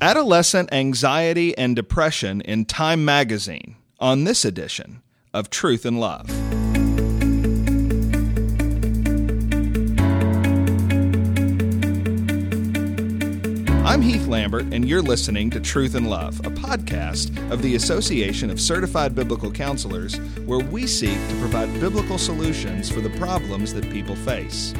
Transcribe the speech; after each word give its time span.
Adolescent 0.00 0.72
Anxiety 0.72 1.56
and 1.58 1.74
Depression 1.74 2.40
in 2.42 2.64
Time 2.64 3.04
Magazine 3.04 3.76
on 3.98 4.24
this 4.24 4.44
edition 4.44 5.02
of 5.34 5.50
Truth 5.50 5.84
and 5.84 5.98
Love. 5.98 6.28
I'm 13.84 14.02
Heath 14.02 14.28
Lambert, 14.28 14.66
and 14.72 14.88
you're 14.88 15.02
listening 15.02 15.50
to 15.50 15.60
Truth 15.60 15.96
and 15.96 16.08
Love, 16.08 16.38
a 16.40 16.50
podcast 16.50 17.50
of 17.50 17.62
the 17.62 17.74
Association 17.74 18.50
of 18.50 18.60
Certified 18.60 19.14
Biblical 19.14 19.50
Counselors, 19.50 20.16
where 20.46 20.60
we 20.60 20.86
seek 20.86 21.18
to 21.28 21.34
provide 21.40 21.72
biblical 21.80 22.18
solutions 22.18 22.88
for 22.88 23.00
the 23.00 23.10
problems 23.18 23.74
that 23.74 23.90
people 23.90 24.14
face. 24.14 24.74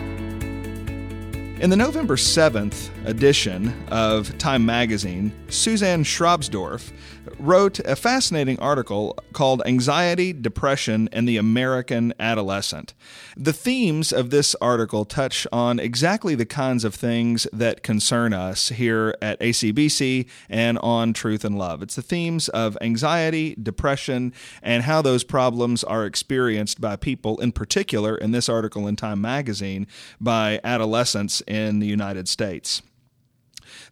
In 1.60 1.70
the 1.70 1.76
November 1.76 2.14
7th 2.14 2.88
edition 3.04 3.74
of 3.88 4.38
Time 4.38 4.64
magazine, 4.64 5.32
Suzanne 5.48 6.04
Schrobsdorff 6.04 6.92
wrote 7.38 7.80
a 7.80 7.96
fascinating 7.96 8.58
article 8.60 9.18
called 9.32 9.62
Anxiety, 9.66 10.32
Depression, 10.32 11.08
and 11.12 11.28
the 11.28 11.36
American 11.36 12.14
Adolescent. 12.20 12.94
The 13.36 13.52
themes 13.52 14.12
of 14.12 14.30
this 14.30 14.54
article 14.56 15.04
touch 15.04 15.46
on 15.52 15.78
exactly 15.78 16.34
the 16.34 16.46
kinds 16.46 16.84
of 16.84 16.94
things 16.94 17.46
that 17.52 17.82
concern 17.82 18.32
us 18.32 18.70
here 18.70 19.16
at 19.20 19.40
ACBC 19.40 20.28
and 20.48 20.78
on 20.78 21.12
Truth 21.12 21.44
and 21.44 21.58
Love. 21.58 21.82
It's 21.82 21.96
the 21.96 22.02
themes 22.02 22.48
of 22.50 22.78
anxiety, 22.80 23.56
depression, 23.60 24.32
and 24.62 24.84
how 24.84 25.02
those 25.02 25.24
problems 25.24 25.84
are 25.84 26.06
experienced 26.06 26.80
by 26.80 26.96
people, 26.96 27.40
in 27.40 27.52
particular, 27.52 28.16
in 28.16 28.30
this 28.30 28.48
article 28.48 28.86
in 28.86 28.96
Time 28.96 29.20
magazine, 29.20 29.86
by 30.20 30.60
adolescents 30.62 31.42
in 31.48 31.80
the 31.80 31.86
United 31.86 32.28
States. 32.28 32.82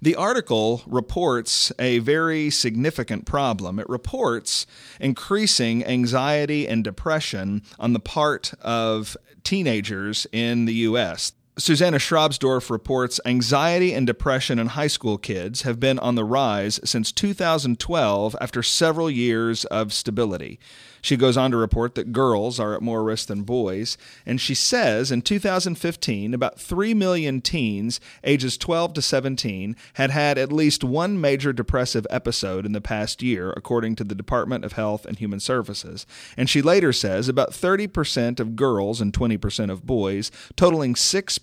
The 0.01 0.15
article 0.15 0.83
reports 0.87 1.73
a 1.79 1.99
very 1.99 2.51
significant 2.51 3.27
problem. 3.27 3.79
It 3.79 3.89
reports 3.89 4.67
increasing 5.01 5.85
anxiety 5.85 6.69
and 6.69 6.85
depression 6.85 7.63
on 7.79 7.93
the 7.93 8.01
part 8.01 8.53
of 8.61 9.17
teenagers 9.43 10.27
in 10.33 10.67
the 10.67 10.75
U.S. 10.75 11.33
Susanna 11.59 11.97
Schrobsdorff 11.97 12.69
reports 12.69 13.19
anxiety 13.25 13.95
and 13.95 14.07
depression 14.07 14.59
in 14.59 14.67
high 14.67 14.89
school 14.89 15.17
kids 15.17 15.63
have 15.63 15.81
been 15.81 15.99
on 16.01 16.15
the 16.15 16.23
rise 16.23 16.79
since 16.85 17.11
2012 17.11 18.37
after 18.43 18.63
several 18.63 19.11
years 19.11 19.65
of 19.65 19.91
stability. 19.91 20.61
She 21.07 21.17
goes 21.17 21.37
on 21.37 21.53
to 21.53 21.57
report 21.57 21.95
that 21.95 22.11
girls 22.13 22.59
are 22.59 22.75
at 22.75 22.83
more 22.83 23.05
risk 23.05 23.29
than 23.29 23.43
boys, 23.43 23.97
and 24.27 24.41
she 24.41 24.57
says 24.57 25.13
in 25.13 25.23
2015, 25.23 26.35
about 26.35 26.59
3 26.59 26.95
million 26.95 27.41
teens 27.41 28.01
ages 28.25 28.59
12 28.59 28.95
to 28.95 29.03
17 29.03 29.77
had 29.95 30.11
had 30.11 30.37
at 30.37 30.53
least 30.53 30.83
one 30.83 31.21
major 31.21 31.53
depressive 31.53 32.09
episode 32.11 32.67
in 32.67 32.73
the 32.73 32.81
past 32.81 33.23
year, 33.23 33.55
according 33.57 33.95
to 33.95 34.03
the 34.03 34.17
Department 34.17 34.65
of 34.65 34.73
Health 34.73 35.07
and 35.07 35.17
Human 35.19 35.39
Services. 35.39 36.07
And 36.37 36.51
she 36.51 36.61
later 36.61 36.93
says 36.93 37.29
about 37.29 37.53
30% 37.53 38.41
of 38.41 38.57
girls 38.57 39.01
and 39.01 39.13
20% 39.13 39.71
of 39.71 39.87
boys, 39.87 40.33
totaling 40.57 40.97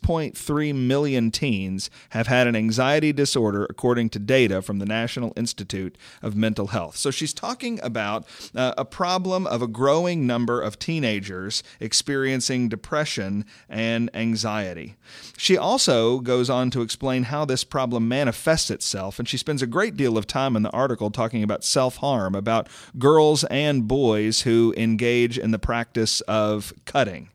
6.3 0.03 0.75
million 0.75 1.31
teens, 1.31 1.89
have 2.09 2.27
had 2.27 2.47
an 2.47 2.55
anxiety 2.55 3.13
disorder, 3.13 3.65
according 3.69 4.09
to 4.09 4.19
data 4.19 4.61
from 4.61 4.79
the 4.79 4.85
National 4.85 5.33
Institute 5.35 5.97
of 6.21 6.35
Mental 6.35 6.67
Health. 6.67 6.97
So 6.97 7.09
she's 7.09 7.33
talking 7.33 7.79
about 7.81 8.25
uh, 8.55 8.73
a 8.77 8.85
problem 8.85 9.47
of 9.47 9.61
a 9.61 9.67
growing 9.67 10.27
number 10.27 10.61
of 10.61 10.77
teenagers 10.77 11.63
experiencing 11.79 12.69
depression 12.69 13.45
and 13.69 14.09
anxiety. 14.13 14.95
She 15.37 15.57
also 15.57 16.19
goes 16.19 16.49
on 16.49 16.69
to 16.71 16.81
explain 16.81 17.23
how 17.23 17.45
this 17.45 17.63
problem 17.63 18.07
manifests 18.07 18.69
itself, 18.69 19.19
and 19.19 19.27
she 19.27 19.37
spends 19.37 19.61
a 19.61 19.67
great 19.67 19.95
deal 19.95 20.17
of 20.17 20.27
time 20.27 20.55
in 20.55 20.63
the 20.63 20.71
article 20.71 21.11
talking 21.11 21.43
about 21.43 21.63
self 21.63 21.97
harm, 21.97 22.35
about 22.35 22.67
girls 22.97 23.43
and 23.45 23.87
boys 23.87 24.41
who 24.41 24.73
engage 24.77 25.37
in 25.37 25.51
the 25.51 25.59
practice 25.59 26.21
of 26.21 26.73
cutting. 26.85 27.29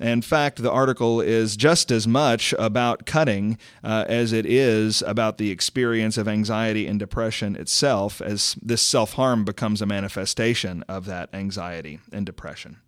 In 0.00 0.22
fact, 0.22 0.62
the 0.62 0.70
article 0.70 1.20
is 1.20 1.56
just 1.56 1.90
as 1.90 2.06
much 2.06 2.52
about 2.58 3.06
cutting 3.06 3.58
uh, 3.82 4.04
as 4.08 4.32
it 4.32 4.44
is 4.46 5.02
about 5.02 5.38
the 5.38 5.50
experience 5.50 6.18
of 6.18 6.26
anxiety 6.26 6.86
and 6.86 6.98
depression 6.98 7.56
itself, 7.56 8.20
as 8.20 8.56
this 8.60 8.82
self 8.82 9.14
harm 9.14 9.44
becomes 9.44 9.80
a 9.80 9.86
manifestation 9.86 10.82
of 10.88 11.06
that 11.06 11.28
anxiety 11.32 12.00
and 12.12 12.26
depression. 12.26 12.78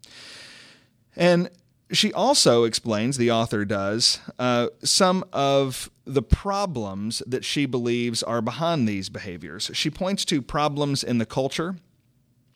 And 1.14 1.50
she 1.92 2.12
also 2.12 2.64
explains, 2.64 3.16
the 3.16 3.30
author 3.30 3.64
does, 3.64 4.20
uh, 4.38 4.68
some 4.82 5.24
of 5.32 5.90
the 6.04 6.22
problems 6.22 7.22
that 7.26 7.44
she 7.44 7.66
believes 7.66 8.22
are 8.22 8.42
behind 8.42 8.88
these 8.88 9.08
behaviors. 9.08 9.70
She 9.72 9.90
points 9.90 10.24
to 10.26 10.42
problems 10.42 11.04
in 11.04 11.18
the 11.18 11.26
culture. 11.26 11.76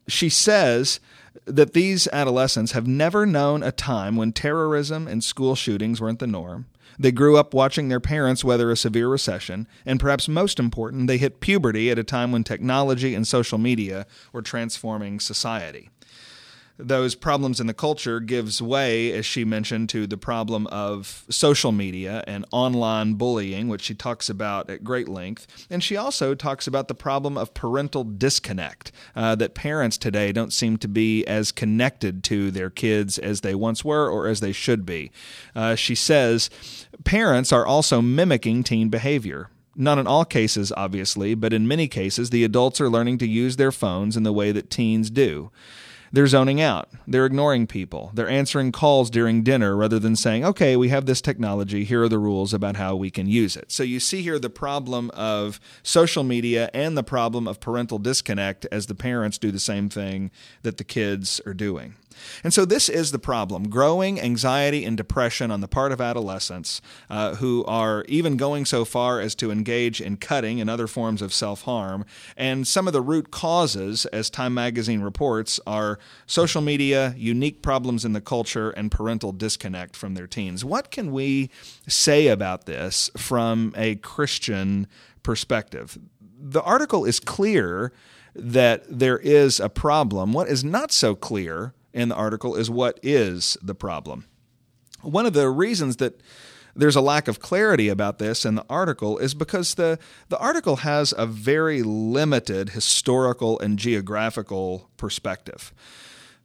She 0.09 0.29
says 0.29 1.01
that 1.45 1.73
these 1.73 2.09
adolescents 2.13 2.73
have 2.73 2.87
never 2.87 3.27
known 3.27 3.63
a 3.63 3.73
time 3.73 4.17
when 4.17 4.33
terrorism 4.33 5.07
and 5.07 5.23
school 5.23 5.55
shootings 5.55 6.01
weren't 6.01 6.19
the 6.19 6.27
norm. 6.27 6.67
They 6.99 7.13
grew 7.13 7.39
up 7.39 7.55
watching 7.55 7.89
their 7.89 8.01
parents 8.01 8.45
weather 8.45 8.71
a 8.71 8.77
severe 8.77 9.09
recession, 9.09 9.67
and 9.87 9.99
perhaps 9.99 10.29
most 10.29 10.59
important, 10.59 11.07
they 11.07 11.17
hit 11.17 11.41
puberty 11.41 11.91
at 11.91 11.99
a 11.99 12.05
time 12.05 12.31
when 12.31 12.45
technology 12.45 13.15
and 13.15 13.27
social 13.27 13.57
media 13.57 14.07
were 14.33 14.43
transforming 14.43 15.19
society 15.19 15.89
those 16.87 17.15
problems 17.15 17.61
in 17.61 17.67
the 17.67 17.75
culture 17.75 18.21
gives 18.21 18.61
way, 18.61 19.13
as 19.13 19.27
she 19.27 19.45
mentioned, 19.45 19.89
to 19.91 20.07
the 20.07 20.17
problem 20.17 20.67
of 20.69 21.25
social 21.31 21.73
media 21.73 22.25
and 22.27 22.45
online 22.51 23.15
bullying, 23.15 23.69
which 23.69 23.83
she 23.83 23.95
talks 23.95 24.29
about 24.29 24.71
at 24.71 24.85
great 24.85 25.09
length. 25.09 25.67
And 25.71 25.83
she 25.83 25.97
also 25.97 26.35
talks 26.35 26.67
about 26.67 26.89
the 26.89 26.95
problem 26.95 27.37
of 27.37 27.55
parental 27.55 28.05
disconnect, 28.05 28.93
uh, 29.15 29.35
that 29.37 29.55
parents 29.55 29.99
today 29.99 30.33
don't 30.33 30.53
seem 30.53 30.77
to 30.79 30.89
be 30.89 31.25
as 31.27 31.53
connected 31.53 32.25
to 32.25 32.51
their 32.51 32.71
kids 32.71 33.19
as 33.19 33.41
they 33.41 33.55
once 33.55 33.85
were 33.85 34.09
or 34.09 34.27
as 34.27 34.41
they 34.41 34.53
should 34.53 34.87
be. 34.87 35.11
Uh, 35.55 35.75
she 35.75 35.95
says 35.95 36.51
parents 37.05 37.53
are 37.53 37.67
also 37.67 38.01
mimicking 38.01 38.63
teen 38.63 38.89
behavior. 38.89 39.51
Not 39.77 39.99
in 39.99 40.07
all 40.07 40.25
cases, 40.25 40.73
obviously, 40.77 41.35
but 41.35 41.53
in 41.53 41.69
many 41.69 41.87
cases, 41.87 42.31
the 42.31 42.45
adults 42.45 42.81
are 42.81 42.91
learning 42.91 43.19
to 43.19 43.27
use 43.27 43.57
their 43.57 43.73
phones 43.73 44.17
in 44.17 44.25
the 44.25 44.33
way 44.33 44.53
that 44.53 44.69
teens 44.69 45.11
do. 45.11 45.51
They're 46.13 46.27
zoning 46.27 46.61
out. 46.61 46.89
They're 47.07 47.27
ignoring 47.27 47.69
people. 47.69 48.11
They're 48.15 48.29
answering 48.29 48.73
calls 48.73 49.11
during 49.11 49.45
dinner 49.45 49.77
rather 49.77 50.01
than 50.01 50.17
saying, 50.17 50.45
okay, 50.45 50.77
we 50.77 50.89
have 50.89 51.07
this 51.07 51.21
technology. 51.21 51.85
Here 51.85 52.03
are 52.03 52.09
the 52.09 52.19
rules 52.19 52.53
about 52.53 52.77
how 52.77 52.97
we 52.97 53.11
can 53.11 53.27
use 53.29 53.57
it. 53.57 53.71
So 53.71 53.85
you 53.85 54.01
see 54.01 54.23
here 54.23 54.39
the 54.39 54.51
problem 54.51 55.11
of 55.11 55.61
social 55.85 56.25
media 56.25 56.69
and 56.75 56.99
the 56.99 57.05
problem 57.05 57.47
of 57.47 57.61
parental 57.61 57.99
disconnect 57.99 58.67
as 58.73 58.87
the 58.87 58.95
parents 58.97 59.39
do 59.39 59.53
the 59.53 59.61
same 59.61 59.89
thing 59.89 60.33
that 60.63 60.79
the 60.79 60.85
kids 60.85 61.41
are 61.47 61.55
doing. 61.55 61.95
And 62.43 62.53
so 62.53 62.65
this 62.65 62.89
is 62.89 63.13
the 63.13 63.19
problem 63.19 63.69
growing 63.69 64.21
anxiety 64.21 64.85
and 64.85 64.97
depression 64.97 65.51
on 65.51 65.61
the 65.61 65.69
part 65.69 65.93
of 65.93 66.01
adolescents 66.01 66.81
uh, 67.09 67.37
who 67.37 67.65
are 67.65 68.05
even 68.09 68.37
going 68.37 68.65
so 68.65 68.85
far 68.85 69.21
as 69.21 69.35
to 69.37 69.51
engage 69.51 70.01
in 70.01 70.17
cutting 70.17 70.61
and 70.61 70.69
other 70.69 70.87
forms 70.87 71.23
of 71.23 71.33
self 71.33 71.63
harm. 71.63 72.05
And 72.37 72.67
some 72.67 72.87
of 72.87 72.93
the 72.93 73.01
root 73.01 73.31
causes, 73.31 74.07
as 74.07 74.31
Time 74.31 74.55
Magazine 74.55 75.01
reports, 75.01 75.61
are 75.67 75.99
social 76.27 76.63
media, 76.63 77.15
unique 77.17 77.63
problems 77.63 78.05
in 78.05 78.13
the 78.13 78.21
culture, 78.21 78.71
and 78.71 78.91
parental 78.91 79.33
disconnect 79.33 79.97
from 79.97 80.15
their 80.15 80.27
teens. 80.27 80.65
What 80.65 80.91
can 80.91 81.13
we 81.13 81.51
say 81.87 82.29
about 82.29 82.67
this 82.67 83.11
from 83.17 83.73
a 83.77 83.97
Christian 83.97 84.87
perspective? 85.23 85.99
The 86.39 86.63
article 86.63 87.05
is 87.05 87.21
clear 87.21 87.93
that 88.35 88.85
there 88.89 89.19
is 89.19 89.61
a 89.61 89.69
problem. 89.69 90.33
What 90.33 90.49
is 90.49 90.65
not 90.65 90.93
so 90.93 91.15
clear 91.15 91.75
in 91.93 92.09
the 92.09 92.15
article 92.15 92.57
is 92.57 92.71
what 92.71 92.99
is 93.03 93.57
the 93.63 93.75
problem. 93.75 94.27
One 95.03 95.27
of 95.27 95.33
the 95.33 95.49
reasons 95.49 95.97
that 95.97 96.21
there's 96.75 96.97
a 96.97 97.01
lack 97.01 97.29
of 97.29 97.41
clarity 97.41 97.89
about 97.89 98.19
this 98.19 98.45
in 98.45 98.55
the 98.55 98.65
article 98.71 99.19
is 99.19 99.35
because 99.35 99.75
the, 99.75 99.99
the 100.29 100.39
article 100.39 100.77
has 100.77 101.13
a 101.17 101.27
very 101.27 101.83
limited 101.83 102.71
historical 102.71 103.59
and 103.59 103.79
geographical 103.79 104.89
perspective. 104.97 105.73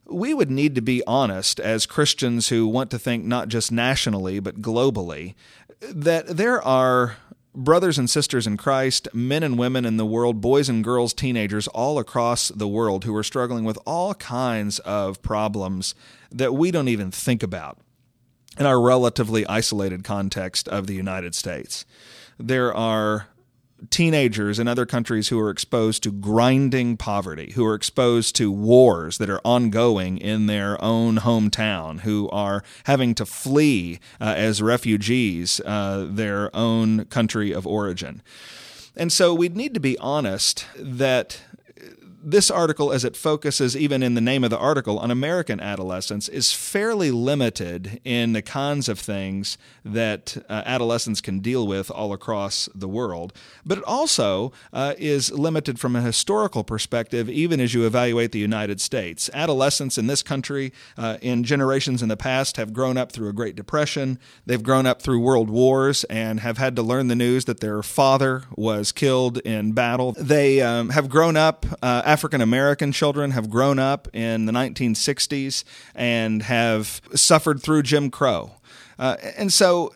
We 0.06 0.34
would 0.34 0.50
need 0.50 0.74
to 0.74 0.80
be 0.80 1.02
honest 1.06 1.60
as 1.60 1.86
Christians 1.86 2.48
who 2.48 2.66
want 2.66 2.90
to 2.90 2.98
think 2.98 3.24
not 3.24 3.48
just 3.48 3.72
nationally 3.72 4.40
but 4.40 4.60
globally 4.60 5.34
that 5.80 6.26
there 6.28 6.62
are 6.62 7.16
brothers 7.56 7.98
and 7.98 8.08
sisters 8.08 8.46
in 8.46 8.56
Christ, 8.56 9.08
men 9.12 9.42
and 9.42 9.58
women 9.58 9.84
in 9.84 9.96
the 9.96 10.06
world, 10.06 10.40
boys 10.40 10.68
and 10.68 10.84
girls, 10.84 11.14
teenagers 11.14 11.66
all 11.68 11.98
across 11.98 12.48
the 12.48 12.68
world 12.68 13.04
who 13.04 13.16
are 13.16 13.24
struggling 13.24 13.64
with 13.64 13.78
all 13.86 14.14
kinds 14.14 14.78
of 14.80 15.22
problems 15.22 15.94
that 16.30 16.54
we 16.54 16.70
don't 16.70 16.88
even 16.88 17.10
think 17.10 17.42
about 17.42 17.78
in 18.58 18.66
our 18.66 18.80
relatively 18.80 19.46
isolated 19.46 20.04
context 20.04 20.68
of 20.68 20.86
the 20.86 20.94
United 20.94 21.34
States. 21.34 21.86
There 22.38 22.74
are 22.74 23.28
teenagers 23.90 24.58
in 24.58 24.68
other 24.68 24.86
countries 24.86 25.28
who 25.28 25.38
are 25.38 25.50
exposed 25.50 26.02
to 26.02 26.12
grinding 26.12 26.96
poverty, 26.96 27.52
who 27.54 27.64
are 27.64 27.74
exposed 27.74 28.36
to 28.36 28.50
wars 28.50 29.18
that 29.18 29.30
are 29.30 29.40
ongoing 29.44 30.18
in 30.18 30.46
their 30.46 30.82
own 30.82 31.16
hometown, 31.16 32.00
who 32.00 32.28
are 32.30 32.62
having 32.84 33.14
to 33.14 33.26
flee 33.26 33.98
uh, 34.20 34.34
as 34.36 34.62
refugees 34.62 35.60
uh, 35.60 36.06
their 36.08 36.54
own 36.54 37.04
country 37.06 37.52
of 37.52 37.66
origin. 37.66 38.22
And 38.96 39.12
so 39.12 39.34
we'd 39.34 39.56
need 39.56 39.74
to 39.74 39.80
be 39.80 39.98
honest 39.98 40.66
that 40.76 41.42
this 42.26 42.50
article, 42.50 42.92
as 42.92 43.04
it 43.04 43.16
focuses 43.16 43.76
even 43.76 44.02
in 44.02 44.14
the 44.14 44.20
name 44.20 44.42
of 44.42 44.50
the 44.50 44.58
article 44.58 44.98
on 44.98 45.12
American 45.12 45.60
adolescence, 45.60 46.28
is 46.28 46.52
fairly 46.52 47.12
limited 47.12 48.00
in 48.04 48.32
the 48.32 48.42
kinds 48.42 48.88
of 48.88 48.98
things 48.98 49.56
that 49.84 50.36
uh, 50.48 50.64
adolescents 50.66 51.20
can 51.20 51.38
deal 51.38 51.68
with 51.68 51.88
all 51.88 52.12
across 52.12 52.68
the 52.74 52.88
world. 52.88 53.32
But 53.64 53.78
it 53.78 53.84
also 53.84 54.50
uh, 54.72 54.94
is 54.98 55.30
limited 55.30 55.78
from 55.78 55.94
a 55.94 56.02
historical 56.02 56.64
perspective, 56.64 57.30
even 57.30 57.60
as 57.60 57.74
you 57.74 57.86
evaluate 57.86 58.32
the 58.32 58.40
United 58.40 58.80
States. 58.80 59.30
Adolescents 59.32 59.96
in 59.96 60.08
this 60.08 60.24
country, 60.24 60.72
uh, 60.98 61.18
in 61.22 61.44
generations 61.44 62.02
in 62.02 62.08
the 62.08 62.16
past, 62.16 62.56
have 62.56 62.72
grown 62.72 62.96
up 62.96 63.12
through 63.12 63.28
a 63.28 63.32
Great 63.32 63.54
Depression. 63.54 64.18
They've 64.46 64.62
grown 64.64 64.84
up 64.84 65.00
through 65.00 65.20
world 65.20 65.48
wars 65.48 66.02
and 66.04 66.40
have 66.40 66.58
had 66.58 66.74
to 66.74 66.82
learn 66.82 67.06
the 67.06 67.14
news 67.14 67.44
that 67.44 67.60
their 67.60 67.84
father 67.84 68.42
was 68.56 68.90
killed 68.90 69.38
in 69.38 69.70
battle. 69.72 70.16
They 70.18 70.60
um, 70.60 70.88
have 70.88 71.08
grown 71.08 71.36
up 71.36 71.64
uh, 71.80 72.02
African 72.16 72.40
American 72.40 72.92
children 72.92 73.32
have 73.32 73.50
grown 73.50 73.78
up 73.78 74.08
in 74.14 74.46
the 74.46 74.52
1960s 74.52 75.64
and 75.94 76.42
have 76.44 77.02
suffered 77.14 77.60
through 77.60 77.82
Jim 77.82 78.10
Crow. 78.10 78.52
Uh, 78.98 79.18
and 79.36 79.52
so 79.52 79.92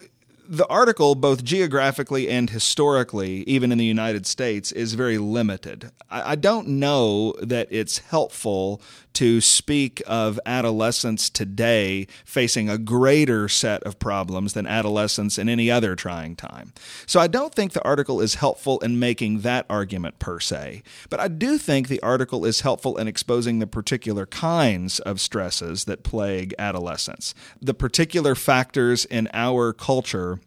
the 0.50 0.67
article, 0.67 1.14
both 1.14 1.44
geographically 1.44 2.29
and 2.29 2.50
historically, 2.50 3.44
even 3.44 3.70
in 3.70 3.79
the 3.79 3.85
United 3.85 4.26
States, 4.26 4.73
is 4.73 4.94
very 4.94 5.17
limited. 5.17 5.93
I, 6.11 6.32
I 6.32 6.35
don't 6.35 6.67
know 6.67 7.35
that 7.41 7.69
it's 7.70 7.99
helpful 7.99 8.82
to 9.12 9.41
speak 9.41 10.02
of 10.08 10.41
adolescents 10.47 11.31
today 11.31 12.08
facing 12.25 12.69
a 12.69 12.79
greater 12.79 13.49
set 13.49 13.82
of 13.85 13.99
problems 13.99 14.52
than 14.52 14.67
adolescents 14.67 15.38
in 15.38 15.49
any 15.49 15.70
other 15.70 15.94
trying 15.94 16.35
time. 16.35 16.73
So 17.06 17.20
I 17.20 17.29
don't 17.29 17.55
think 17.55 17.73
the 17.73 17.85
article 17.85 18.20
is 18.20 18.37
helpful 18.37 18.81
in 18.81 18.99
making 18.99 19.41
that 19.41 19.67
argument 19.70 20.19
per 20.19 20.41
se, 20.41 20.82
but 21.11 21.20
I 21.20 21.29
do 21.29 21.58
think 21.58 21.87
the 21.87 22.02
article 22.02 22.44
is 22.44 22.62
helpful 22.62 22.97
in 22.99 23.06
exposing 23.06 23.61
the 23.61 23.67
particular 23.67 24.26
kinds 24.26 24.99
of 25.00 25.20
stresses 25.20 25.85
that 25.85 26.02
plague 26.02 26.55
adolescents, 26.58 27.35
the 27.61 27.75
particular 27.75 28.35
factors 28.35 29.05
in 29.05 29.29
our 29.32 29.73
culture 29.73 30.39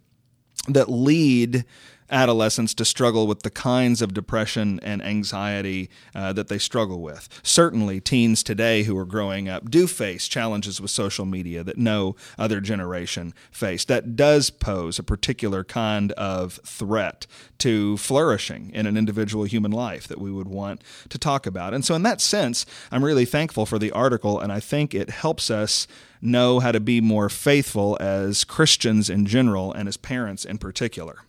that 0.70 0.90
lead 0.90 1.66
adolescents 2.14 2.74
to 2.76 2.86
struggle 2.86 3.28
with 3.28 3.42
the 3.42 3.50
kinds 3.50 4.02
of 4.02 4.14
depression 4.14 4.80
and 4.84 5.04
anxiety 5.04 5.90
uh, 6.14 6.32
that 6.34 6.48
they 6.48 6.58
struggle 6.58 7.02
with. 7.02 7.28
Certainly, 7.44 8.02
teens 8.02 8.44
today 8.44 8.84
who 8.84 8.98
are 8.98 9.06
growing 9.06 9.50
up 9.50 9.70
do 9.70 9.88
face 9.88 10.28
challenges 10.28 10.80
with 10.80 10.92
social 10.92 11.26
media 11.26 11.64
that 11.64 11.78
no 11.78 12.16
other 12.38 12.62
generation 12.62 13.34
faced. 13.52 13.88
That 13.88 14.16
does 14.16 14.50
pose 14.50 15.00
a 15.00 15.04
particular 15.04 15.64
kind 15.64 16.12
of 16.14 16.60
threat 16.66 17.26
to 17.60 17.98
flourishing 17.98 18.72
in 18.74 18.86
an 18.86 18.96
individual 18.96 19.46
human 19.46 19.72
life 19.72 20.08
that 20.08 20.20
we 20.20 20.32
would 20.32 20.48
want 20.48 20.84
to 21.10 21.18
talk 21.18 21.46
about. 21.46 21.74
And 21.74 21.84
so, 21.84 21.96
in 21.96 22.04
that 22.04 22.22
sense, 22.22 22.66
I'm 22.92 23.04
really 23.04 23.26
thankful 23.26 23.66
for 23.66 23.80
the 23.80 23.92
article, 23.92 24.40
and 24.40 24.52
I 24.52 24.60
think 24.60 24.94
it 24.94 25.10
helps 25.10 25.50
us 25.50 25.88
know 26.22 26.60
how 26.60 26.72
to 26.72 26.80
be 26.80 27.02
more 27.02 27.30
faithful 27.30 27.98
as 28.00 28.44
Christians 28.44 29.10
in 29.10 29.26
general 29.26 29.74
and 29.74 29.88
as 29.88 29.98
parents 29.98 30.46
in 30.46 30.58
particular. 30.58 31.20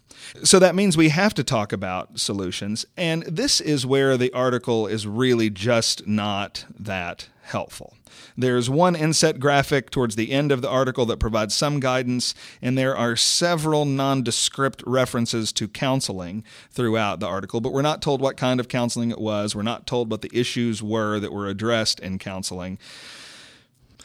So 0.43 0.59
that 0.59 0.75
means 0.75 0.97
we 0.97 1.11
have 1.11 1.35
to 1.35 1.45
talk 1.45 1.73
about 1.73 2.19
solutions, 2.19 2.85
and 2.97 3.23
this 3.25 3.61
is 3.61 3.87
where 3.87 4.17
the 4.17 4.33
article 4.33 4.87
is 4.87 5.07
really 5.07 5.51
just 5.51 6.07
not 6.07 6.65
that 6.79 7.29
helpful. 7.43 7.95
There's 8.37 8.71
one 8.71 8.97
inset 8.97 9.39
graphic 9.39 9.91
towards 9.91 10.17
the 10.17 10.33
end 10.33 10.51
of 10.51 10.63
the 10.63 10.69
article 10.69 11.07
that 11.07 11.19
provides 11.19 11.55
some 11.55 11.79
guidance, 11.79 12.35
and 12.61 12.77
there 12.77 12.97
are 12.97 13.17
several 13.17 13.85
nondescript 13.85 14.83
references 14.87 15.53
to 15.53 15.69
counseling 15.69 16.43
throughout 16.71 17.21
the 17.21 17.27
article, 17.27 17.61
but 17.61 17.73
we're 17.73 17.83
not 17.83 18.03
told 18.03 18.21
what 18.21 18.37
kind 18.37 18.61
of 18.61 18.69
counseling 18.69 19.11
it 19.11 19.21
was. 19.21 19.55
We're 19.55 19.63
not 19.63 19.87
told 19.87 20.11
what 20.11 20.23
the 20.23 20.37
issues 20.37 20.83
were 20.83 21.21
that 21.21 21.33
were 21.33 21.47
addressed 21.47 22.01
in 22.01 22.19
counseling. 22.19 22.79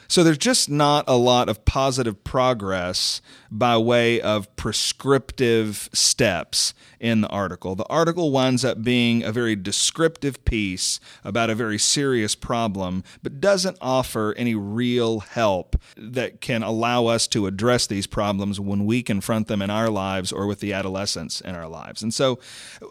So 0.10 0.24
there's 0.24 0.40
just 0.40 0.72
not 0.72 1.06
a 1.08 1.16
lot 1.16 1.50
of 1.50 1.66
positive 1.66 2.24
progress 2.24 3.22
by 3.52 3.78
way 3.78 4.20
of 4.20 4.54
prescriptive 4.56 5.88
steps 5.94 6.74
in 7.00 7.22
the 7.22 7.28
article. 7.30 7.76
The 7.76 7.86
article 7.86 8.32
winds 8.32 8.66
up 8.66 8.84
being 8.84 9.24
a 9.24 9.32
very 9.32 9.56
descriptive 9.56 10.44
piece 10.46 11.00
about 11.24 11.50
a 11.50 11.56
very 11.56 11.78
serious 11.78 12.36
problem, 12.36 13.04
but 13.24 13.40
doesn't 13.40 13.78
offer 13.82 14.34
any 14.38 14.56
real 14.56 15.20
help 15.22 15.76
that 15.96 16.42
can 16.42 16.64
allow 16.64 17.06
us 17.06 17.28
to 17.28 17.48
address 17.48 17.88
these 17.88 18.08
problems 18.08 18.60
when 18.60 18.86
we 18.86 19.02
confront 19.02 19.48
them 19.48 19.62
in 19.62 19.70
our 19.70 19.90
lives 19.90 20.32
or 20.32 20.46
with 20.46 20.60
the 20.60 20.74
adolescents 20.74 21.42
in 21.42 21.56
our 21.56 21.68
lives. 21.68 22.04
And 22.04 22.14
so 22.14 22.40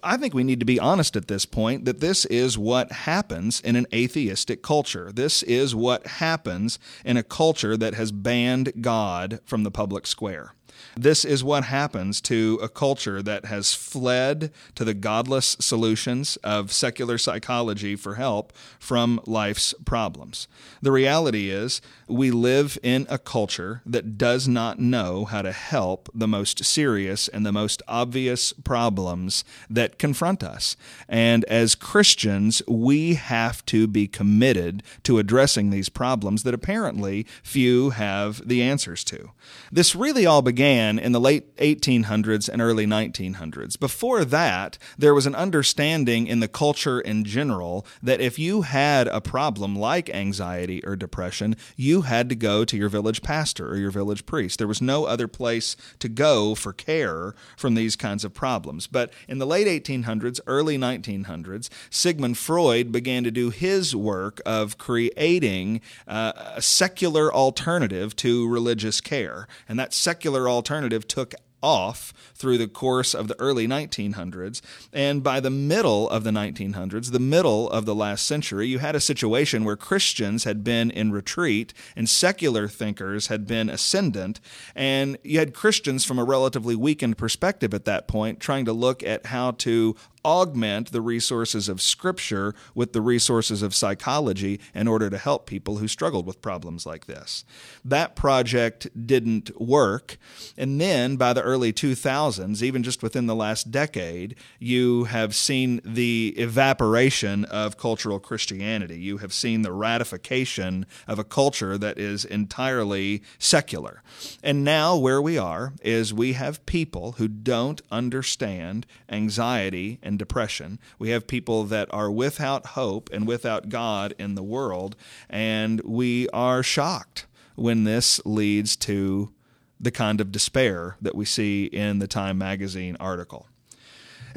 I 0.02 0.16
think 0.16 0.34
we 0.34 0.44
need 0.44 0.61
to 0.61 0.66
be 0.66 0.81
honest 0.81 1.16
at 1.16 1.28
this 1.28 1.46
point 1.46 1.84
that 1.84 2.00
this 2.00 2.25
is 2.26 2.58
what 2.58 2.93
happens 2.93 3.61
in 3.61 3.76
an 3.76 3.87
atheistic 3.93 4.62
culture. 4.62 5.11
This 5.12 5.43
is 5.43 5.75
what 5.75 6.06
happens 6.06 6.78
in 7.04 7.16
a 7.16 7.22
culture 7.22 7.76
that 7.76 7.94
has 7.94 8.12
banned 8.12 8.72
God 8.81 9.40
from 9.44 9.62
the 9.62 9.70
public 9.70 10.06
square. 10.06 10.54
This 10.96 11.25
is 11.25 11.44
what 11.44 11.64
happens 11.64 12.20
to 12.22 12.58
a 12.62 12.69
culture 12.69 13.22
that 13.22 13.46
has 13.46 13.75
fled 13.75 14.52
to 14.75 14.84
the 14.84 14.94
godless 14.94 15.56
solutions 15.60 16.36
of 16.44 16.72
secular 16.72 17.19
psychology 17.19 17.96
for 17.96 18.14
help 18.14 18.52
from 18.78 19.20
life's 19.26 19.75
problems. 19.84 20.48
The 20.82 20.92
reality 20.92 21.50
is, 21.50 21.80
we 22.06 22.30
live 22.30 22.78
in 22.82 23.06
a 23.10 23.19
culture 23.19 23.82
that 23.84 24.16
does 24.16 24.48
not 24.48 24.78
know 24.78 25.25
how 25.25 25.42
to 25.42 25.52
help 25.52 26.08
the 26.14 26.28
most 26.28 26.64
serious 26.64 27.28
and 27.28 27.44
the 27.44 27.52
most 27.52 27.82
obvious 27.86 28.52
problems 28.52 29.44
that 29.69 29.98
confront 29.98 30.42
us. 30.42 30.76
And 31.08 31.44
as 31.44 31.75
Christians, 31.75 32.62
we 32.66 33.14
have 33.14 33.64
to 33.66 33.86
be 33.86 34.06
committed 34.06 34.82
to 35.02 35.19
addressing 35.19 35.70
these 35.70 35.88
problems 35.88 36.42
that 36.42 36.54
apparently 36.54 37.26
few 37.42 37.90
have 37.90 38.46
the 38.46 38.62
answers 38.62 39.04
to. 39.04 39.30
This 39.70 39.94
really 39.94 40.26
all 40.26 40.42
began 40.42 40.67
in 40.68 41.12
the 41.12 41.20
late 41.20 41.56
1800s 41.56 42.48
and 42.48 42.60
early 42.60 42.86
1900s. 42.86 43.78
Before 43.78 44.24
that, 44.24 44.76
there 44.98 45.14
was 45.14 45.26
an 45.26 45.34
understanding 45.34 46.26
in 46.26 46.40
the 46.40 46.48
culture 46.48 47.00
in 47.00 47.24
general 47.24 47.86
that 48.02 48.20
if 48.20 48.38
you 48.38 48.62
had 48.62 49.08
a 49.08 49.20
problem 49.20 49.74
like 49.74 50.10
anxiety 50.10 50.84
or 50.84 50.94
depression, 50.94 51.56
you 51.76 52.02
had 52.02 52.28
to 52.28 52.34
go 52.34 52.64
to 52.64 52.76
your 52.76 52.90
village 52.90 53.22
pastor 53.22 53.68
or 53.68 53.76
your 53.76 53.90
village 53.90 54.26
priest. 54.26 54.58
There 54.58 54.68
was 54.68 54.82
no 54.82 55.04
other 55.04 55.26
place 55.26 55.76
to 56.00 56.08
go 56.08 56.54
for 56.54 56.72
care 56.72 57.34
from 57.56 57.74
these 57.74 57.96
kinds 57.96 58.24
of 58.24 58.34
problems. 58.34 58.86
But 58.86 59.10
in 59.26 59.38
the 59.38 59.46
late 59.46 59.66
1800s, 59.66 60.40
early 60.46 60.76
1900s, 60.76 61.70
Sigmund 61.88 62.36
Freud 62.36 62.92
began 62.92 63.25
to 63.25 63.30
do 63.30 63.50
his 63.50 63.96
work 63.96 64.40
of 64.44 64.76
creating 64.76 65.80
uh, 66.06 66.32
a 66.56 66.62
secular 66.62 67.32
alternative 67.32 68.14
to 68.16 68.48
religious 68.48 69.00
care. 69.00 69.48
And 69.68 69.78
that 69.78 69.94
secular 69.94 70.48
alternative 70.48 70.57
took 70.62 71.34
off 71.62 72.12
through 72.34 72.58
the 72.58 72.68
course 72.68 73.14
of 73.14 73.28
the 73.28 73.38
early 73.40 73.66
1900s. 73.66 74.60
And 74.92 75.22
by 75.22 75.40
the 75.40 75.50
middle 75.50 76.08
of 76.08 76.24
the 76.24 76.30
1900s, 76.30 77.10
the 77.10 77.18
middle 77.18 77.68
of 77.70 77.84
the 77.84 77.94
last 77.94 78.24
century, 78.26 78.66
you 78.66 78.78
had 78.78 78.94
a 78.94 79.00
situation 79.00 79.64
where 79.64 79.76
Christians 79.76 80.44
had 80.44 80.62
been 80.62 80.90
in 80.90 81.12
retreat 81.12 81.74
and 81.96 82.08
secular 82.08 82.68
thinkers 82.68 83.26
had 83.26 83.46
been 83.46 83.68
ascendant. 83.68 84.40
And 84.74 85.18
you 85.22 85.38
had 85.38 85.54
Christians 85.54 86.04
from 86.04 86.18
a 86.18 86.24
relatively 86.24 86.76
weakened 86.76 87.18
perspective 87.18 87.74
at 87.74 87.84
that 87.86 88.08
point 88.08 88.40
trying 88.40 88.64
to 88.66 88.72
look 88.72 89.02
at 89.02 89.26
how 89.26 89.52
to 89.52 89.96
augment 90.28 90.92
the 90.92 91.00
resources 91.00 91.70
of 91.70 91.80
Scripture 91.80 92.54
with 92.75 92.92
the 92.92 93.00
resources 93.00 93.62
of 93.62 93.75
psychology 93.75 94.61
in 94.75 94.87
order 94.87 95.08
to 95.08 95.16
help 95.16 95.47
people 95.47 95.78
who 95.78 95.88
struggled 95.88 96.26
with 96.26 96.42
problems 96.42 96.85
like 96.85 97.06
this. 97.06 97.47
That 97.82 98.14
project 98.14 99.06
didn't 99.06 99.58
work. 99.58 100.18
And 100.58 100.78
then 100.78 101.16
by 101.16 101.32
the 101.32 101.40
early 101.40 101.73
2000s, 101.73 102.62
even 102.62 102.82
just 102.82 103.02
within 103.02 103.25
the 103.26 103.35
last 103.35 103.70
decade, 103.70 104.37
you 104.58 105.04
have 105.04 105.35
seen 105.35 105.80
the 105.82 106.35
evaporation 106.37 107.47
of 107.47 107.78
cultural 107.78 108.20
Christianity. 108.20 108.99
You 108.99 109.16
have 109.18 109.32
seen 109.32 109.62
the 109.62 109.73
ratification 109.73 110.85
of 111.06 111.18
a 111.18 111.25
culture 111.25 111.78
that 111.78 111.97
is 111.97 112.26
entirely 112.26 113.23
secular. 113.38 114.02
And 114.42 114.62
now, 114.62 114.94
where 114.94 115.23
we 115.23 115.38
are 115.38 115.73
is 115.80 116.12
we 116.12 116.35
have 116.35 116.66
people 116.66 117.12
who 117.12 117.28
don't 117.28 117.80
understand 117.90 118.85
anxiety 119.08 119.99
depression. 120.18 120.78
We 120.98 121.10
have 121.10 121.26
people 121.26 121.64
that 121.64 121.88
are 121.92 122.10
without 122.10 122.66
hope 122.66 123.08
and 123.12 123.26
without 123.26 123.68
God 123.68 124.14
in 124.18 124.34
the 124.34 124.42
world, 124.42 124.96
and 125.30 125.80
we 125.82 126.28
are 126.30 126.62
shocked 126.62 127.26
when 127.54 127.84
this 127.84 128.20
leads 128.26 128.76
to 128.76 129.32
the 129.80 129.90
kind 129.90 130.20
of 130.20 130.32
despair 130.32 130.96
that 131.00 131.14
we 131.14 131.25
see 131.25 131.64
in 131.64 131.98
the 132.00 132.08
Time 132.08 132.38
magazine 132.38 132.96
article. 133.00 133.46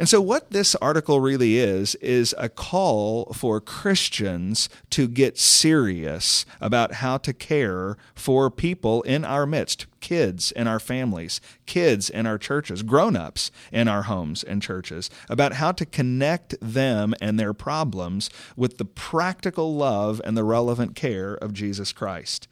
And 0.02 0.10
so, 0.10 0.20
what 0.20 0.50
this 0.50 0.74
article 0.78 1.20
really 1.20 1.60
is, 1.60 1.94
is 2.02 2.34
a 2.40 2.50
call 2.50 3.26
for 3.36 3.62
Christians 3.62 4.68
to 4.90 5.08
get 5.08 5.38
serious 5.38 6.44
about 6.60 6.94
how 6.94 7.20
to 7.20 7.32
care 7.34 7.98
for 8.16 8.50
people 8.50 9.04
in 9.04 9.24
our 9.24 9.46
midst 9.46 9.86
kids 10.00 10.52
in 10.54 10.66
our 10.68 10.80
families, 10.80 11.40
kids 11.68 12.10
in 12.10 12.26
our 12.26 12.40
churches, 12.40 12.82
grown 12.82 13.16
ups 13.16 13.52
in 13.72 13.88
our 13.88 14.02
homes 14.02 14.44
and 14.44 14.60
churches, 14.60 15.12
about 15.30 15.54
how 15.54 15.72
to 15.72 15.86
connect 15.86 16.56
them 16.60 17.14
and 17.22 17.40
their 17.40 17.54
problems 17.54 18.32
with 18.56 18.80
the 18.80 18.86
practical 18.86 19.76
love 19.76 20.20
and 20.26 20.36
the 20.36 20.44
relevant 20.44 20.96
care 20.96 21.36
of 21.36 21.54
Jesus 21.54 21.94
Christ. 21.94 22.48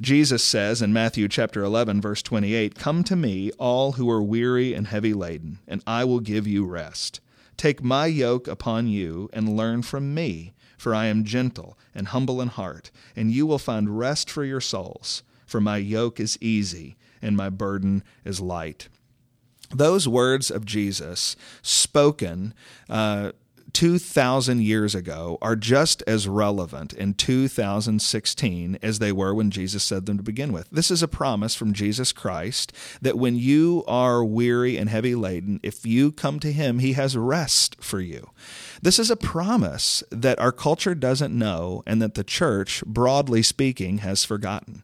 Jesus 0.00 0.44
says 0.44 0.80
in 0.80 0.92
Matthew 0.92 1.26
chapter 1.26 1.64
11 1.64 2.00
verse 2.00 2.22
28, 2.22 2.76
"Come 2.76 3.02
to 3.02 3.16
me, 3.16 3.50
all 3.58 3.92
who 3.92 4.08
are 4.08 4.22
weary 4.22 4.72
and 4.72 4.86
heavy 4.86 5.12
laden, 5.12 5.58
and 5.66 5.82
I 5.88 6.04
will 6.04 6.20
give 6.20 6.46
you 6.46 6.64
rest. 6.64 7.20
Take 7.56 7.82
my 7.82 8.06
yoke 8.06 8.46
upon 8.46 8.86
you 8.86 9.28
and 9.32 9.56
learn 9.56 9.82
from 9.82 10.14
me, 10.14 10.52
for 10.76 10.94
I 10.94 11.06
am 11.06 11.24
gentle 11.24 11.76
and 11.96 12.08
humble 12.08 12.40
in 12.40 12.46
heart, 12.46 12.92
and 13.16 13.32
you 13.32 13.44
will 13.44 13.58
find 13.58 13.98
rest 13.98 14.30
for 14.30 14.44
your 14.44 14.60
souls, 14.60 15.24
for 15.44 15.60
my 15.60 15.78
yoke 15.78 16.20
is 16.20 16.38
easy 16.40 16.96
and 17.20 17.36
my 17.36 17.50
burden 17.50 18.04
is 18.24 18.38
light." 18.38 18.88
Those 19.70 20.06
words 20.06 20.48
of 20.48 20.64
Jesus 20.64 21.34
spoken 21.60 22.54
uh, 22.88 23.32
2,000 23.78 24.60
years 24.60 24.96
ago 24.96 25.38
are 25.40 25.54
just 25.54 26.02
as 26.04 26.26
relevant 26.26 26.92
in 26.92 27.14
2016 27.14 28.76
as 28.82 28.98
they 28.98 29.12
were 29.12 29.32
when 29.32 29.52
Jesus 29.52 29.84
said 29.84 30.04
them 30.04 30.16
to 30.16 30.22
begin 30.24 30.52
with. 30.52 30.68
This 30.68 30.90
is 30.90 31.00
a 31.00 31.06
promise 31.06 31.54
from 31.54 31.72
Jesus 31.72 32.10
Christ 32.10 32.72
that 33.00 33.16
when 33.16 33.36
you 33.36 33.84
are 33.86 34.24
weary 34.24 34.76
and 34.76 34.90
heavy 34.90 35.14
laden, 35.14 35.60
if 35.62 35.86
you 35.86 36.10
come 36.10 36.40
to 36.40 36.50
Him, 36.50 36.80
He 36.80 36.94
has 36.94 37.16
rest 37.16 37.76
for 37.80 38.00
you. 38.00 38.30
This 38.82 38.98
is 38.98 39.12
a 39.12 39.16
promise 39.16 40.02
that 40.10 40.40
our 40.40 40.50
culture 40.50 40.96
doesn't 40.96 41.38
know 41.38 41.84
and 41.86 42.02
that 42.02 42.14
the 42.14 42.24
church, 42.24 42.82
broadly 42.84 43.44
speaking, 43.44 43.98
has 43.98 44.24
forgotten. 44.24 44.82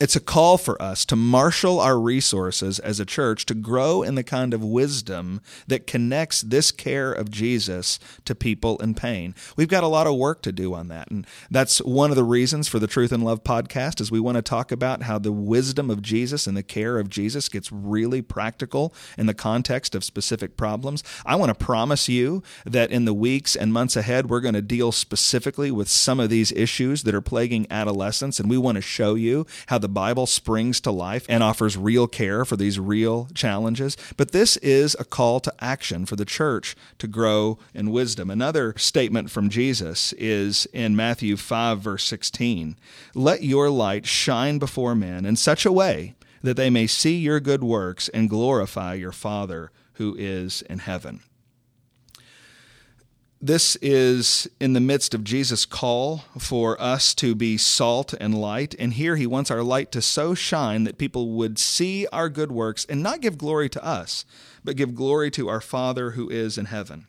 It's 0.00 0.16
a 0.16 0.20
call 0.20 0.56
for 0.56 0.80
us 0.80 1.04
to 1.04 1.14
marshal 1.14 1.78
our 1.78 2.00
resources 2.00 2.78
as 2.78 3.00
a 3.00 3.04
church 3.04 3.44
to 3.44 3.54
grow 3.54 4.02
in 4.02 4.14
the 4.14 4.24
kind 4.24 4.54
of 4.54 4.64
wisdom 4.64 5.42
that 5.66 5.86
connects 5.86 6.40
this 6.40 6.72
care 6.72 7.12
of 7.12 7.30
Jesus 7.30 7.98
to 8.24 8.34
people 8.34 8.78
in 8.78 8.94
pain. 8.94 9.34
We've 9.58 9.68
got 9.68 9.84
a 9.84 9.88
lot 9.88 10.06
of 10.06 10.16
work 10.16 10.40
to 10.44 10.52
do 10.52 10.72
on 10.72 10.88
that. 10.88 11.10
And 11.10 11.26
that's 11.50 11.82
one 11.82 12.08
of 12.08 12.16
the 12.16 12.24
reasons 12.24 12.66
for 12.66 12.78
the 12.78 12.86
Truth 12.86 13.12
and 13.12 13.22
Love 13.22 13.44
podcast 13.44 14.00
is 14.00 14.10
we 14.10 14.20
want 14.20 14.36
to 14.36 14.42
talk 14.42 14.72
about 14.72 15.02
how 15.02 15.18
the 15.18 15.32
wisdom 15.32 15.90
of 15.90 16.00
Jesus 16.00 16.46
and 16.46 16.56
the 16.56 16.62
care 16.62 16.98
of 16.98 17.10
Jesus 17.10 17.50
gets 17.50 17.70
really 17.70 18.22
practical 18.22 18.94
in 19.18 19.26
the 19.26 19.34
context 19.34 19.94
of 19.94 20.02
specific 20.02 20.56
problems. 20.56 21.04
I 21.26 21.36
want 21.36 21.50
to 21.50 21.64
promise 21.64 22.08
you 22.08 22.42
that 22.64 22.90
in 22.90 23.04
the 23.04 23.12
weeks 23.12 23.54
and 23.54 23.70
months 23.70 23.96
ahead, 23.96 24.30
we're 24.30 24.40
going 24.40 24.54
to 24.54 24.62
deal 24.62 24.92
specifically 24.92 25.70
with 25.70 25.88
some 25.90 26.18
of 26.18 26.30
these 26.30 26.52
issues 26.52 27.02
that 27.02 27.14
are 27.14 27.20
plaguing 27.20 27.66
adolescents. 27.70 28.40
And 28.40 28.48
we 28.48 28.56
want 28.56 28.76
to 28.76 28.82
show 28.82 29.14
you 29.14 29.44
how 29.66 29.76
the 29.76 29.89
Bible 29.90 30.26
springs 30.26 30.80
to 30.82 30.90
life 30.90 31.26
and 31.28 31.42
offers 31.42 31.76
real 31.76 32.06
care 32.06 32.44
for 32.44 32.56
these 32.56 32.80
real 32.80 33.28
challenges. 33.34 33.96
But 34.16 34.32
this 34.32 34.56
is 34.58 34.96
a 34.98 35.04
call 35.04 35.40
to 35.40 35.54
action 35.60 36.06
for 36.06 36.16
the 36.16 36.24
church 36.24 36.76
to 36.98 37.06
grow 37.06 37.58
in 37.74 37.90
wisdom. 37.90 38.30
Another 38.30 38.74
statement 38.76 39.30
from 39.30 39.50
Jesus 39.50 40.12
is 40.14 40.66
in 40.72 40.96
Matthew 40.96 41.36
5, 41.36 41.80
verse 41.80 42.04
16 42.04 42.76
Let 43.14 43.42
your 43.42 43.70
light 43.70 44.06
shine 44.06 44.58
before 44.58 44.94
men 44.94 45.26
in 45.26 45.36
such 45.36 45.66
a 45.66 45.72
way 45.72 46.14
that 46.42 46.56
they 46.56 46.70
may 46.70 46.86
see 46.86 47.16
your 47.16 47.40
good 47.40 47.62
works 47.62 48.08
and 48.08 48.30
glorify 48.30 48.94
your 48.94 49.12
Father 49.12 49.70
who 49.94 50.16
is 50.18 50.62
in 50.62 50.78
heaven. 50.78 51.20
This 53.42 53.76
is 53.76 54.50
in 54.60 54.74
the 54.74 54.80
midst 54.80 55.14
of 55.14 55.24
Jesus' 55.24 55.64
call 55.64 56.24
for 56.38 56.80
us 56.80 57.14
to 57.14 57.34
be 57.34 57.56
salt 57.56 58.12
and 58.20 58.38
light. 58.38 58.74
And 58.78 58.92
here 58.92 59.16
he 59.16 59.26
wants 59.26 59.50
our 59.50 59.62
light 59.62 59.90
to 59.92 60.02
so 60.02 60.34
shine 60.34 60.84
that 60.84 60.98
people 60.98 61.30
would 61.30 61.58
see 61.58 62.06
our 62.12 62.28
good 62.28 62.52
works 62.52 62.84
and 62.84 63.02
not 63.02 63.22
give 63.22 63.38
glory 63.38 63.70
to 63.70 63.82
us, 63.82 64.26
but 64.62 64.76
give 64.76 64.94
glory 64.94 65.30
to 65.30 65.48
our 65.48 65.62
Father 65.62 66.10
who 66.10 66.28
is 66.28 66.58
in 66.58 66.66
heaven 66.66 67.06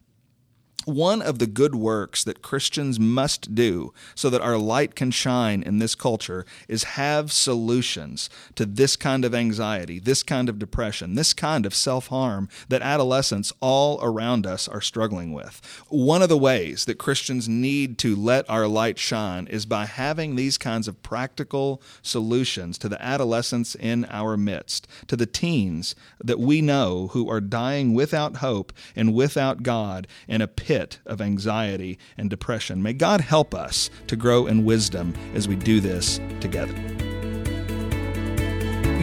one 0.85 1.21
of 1.21 1.39
the 1.39 1.47
good 1.47 1.75
works 1.75 2.23
that 2.23 2.41
Christians 2.41 2.99
must 2.99 3.53
do 3.53 3.93
so 4.15 4.29
that 4.29 4.41
our 4.41 4.57
light 4.57 4.95
can 4.95 5.11
shine 5.11 5.61
in 5.61 5.77
this 5.77 5.95
culture 5.95 6.45
is 6.67 6.95
have 6.95 7.31
solutions 7.31 8.29
to 8.55 8.65
this 8.65 8.95
kind 8.95 9.23
of 9.23 9.35
anxiety, 9.35 9.99
this 9.99 10.23
kind 10.23 10.49
of 10.49 10.57
depression, 10.57 11.15
this 11.15 11.33
kind 11.33 11.65
of 11.65 11.75
self 11.75 12.07
harm 12.07 12.49
that 12.69 12.81
adolescents 12.81 13.53
all 13.59 13.99
around 14.01 14.47
us 14.47 14.67
are 14.67 14.81
struggling 14.81 15.33
with. 15.33 15.61
One 15.89 16.21
of 16.21 16.29
the 16.29 16.37
ways 16.37 16.85
that 16.85 16.97
Christians 16.97 17.47
need 17.47 17.97
to 17.99 18.15
let 18.15 18.49
our 18.49 18.67
light 18.67 18.97
shine 18.97 19.47
is 19.47 19.65
by 19.65 19.85
having 19.85 20.35
these 20.35 20.57
kinds 20.57 20.87
of 20.87 21.03
practical 21.03 21.81
solutions 22.01 22.77
to 22.79 22.89
the 22.89 23.01
adolescents 23.03 23.75
in 23.75 24.05
our 24.09 24.37
midst, 24.37 24.87
to 25.07 25.15
the 25.15 25.25
teens 25.25 25.95
that 26.23 26.39
we 26.39 26.61
know 26.61 27.07
who 27.07 27.29
are 27.29 27.41
dying 27.41 27.93
without 27.93 28.37
hope 28.37 28.73
and 28.95 29.13
without 29.13 29.63
God 29.63 30.07
in 30.27 30.41
a 30.41 30.47
pit 30.47 30.70
pit 30.71 30.99
of 31.05 31.19
anxiety 31.19 31.99
and 32.17 32.29
depression. 32.29 32.81
May 32.81 32.93
God 32.93 33.19
help 33.19 33.53
us 33.53 33.89
to 34.07 34.15
grow 34.15 34.47
in 34.47 34.63
wisdom 34.63 35.13
as 35.33 35.45
we 35.45 35.57
do 35.57 35.81
this 35.81 36.17
together. 36.39 36.73